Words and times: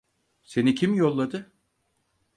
Seni 0.43 0.75
kim 0.75 0.93
yolladı? 0.93 1.51